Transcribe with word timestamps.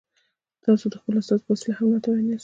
تاسو 0.63 0.85
د 0.91 0.95
خپلو 1.01 1.17
استازو 1.21 1.43
په 1.45 1.49
وسیله 1.53 1.75
هم 1.77 1.87
ناتوان 1.93 2.23
یاست. 2.25 2.39